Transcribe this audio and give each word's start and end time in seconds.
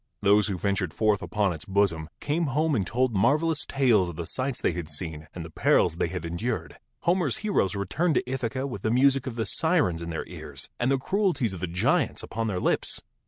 Those 0.23 0.47
who 0.47 0.57
ventured 0.57 0.95
forth 0.95 1.21
upon 1.21 1.53
its 1.53 1.63
bosom 1.65 2.09
came 2.19 2.47
home 2.47 2.73
and 2.73 2.87
told 2.87 3.13
marvelous 3.13 3.67
tales 3.67 4.09
of 4.09 4.15
the 4.15 4.25
sights 4.25 4.59
they 4.59 4.71
had 4.71 4.89
seen 4.89 5.27
and 5.35 5.45
the 5.45 5.51
perils 5.51 5.97
they 5.97 6.07
had 6.07 6.25
endured. 6.25 6.79
Homer's 7.01 7.37
heroes 7.45 7.75
returned 7.75 8.15
to 8.15 8.27
Ithaca 8.27 8.65
with 8.65 8.81
the 8.81 8.89
music 8.89 9.27
of 9.27 9.35
the 9.35 9.45
sirens 9.45 10.01
in 10.01 10.09
their 10.09 10.27
ears 10.27 10.71
and 10.79 10.89
the 10.89 10.97
cruelties 10.97 11.53
of 11.53 11.59
the 11.59 11.67
giants 11.67 12.23
upon 12.23 12.47
their 12.47 12.59
lips. 12.59 13.03